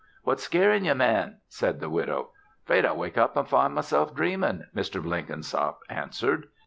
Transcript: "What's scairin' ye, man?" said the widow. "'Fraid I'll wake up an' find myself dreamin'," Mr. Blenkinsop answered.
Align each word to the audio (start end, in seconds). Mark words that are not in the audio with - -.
"What's 0.23 0.41
scairin' 0.41 0.83
ye, 0.83 0.95
man?" 0.95 1.41
said 1.47 1.79
the 1.79 1.87
widow. 1.87 2.31
"'Fraid 2.65 2.87
I'll 2.87 2.97
wake 2.97 3.19
up 3.19 3.37
an' 3.37 3.45
find 3.45 3.75
myself 3.75 4.15
dreamin'," 4.15 4.65
Mr. 4.75 4.99
Blenkinsop 4.99 5.77
answered. 5.91 6.47